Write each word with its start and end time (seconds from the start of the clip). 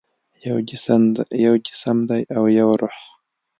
یو 1.51 1.55
جسم 1.71 1.97
دی 2.09 2.21
او 2.35 2.43
یو 2.59 2.69
روح 2.79 2.97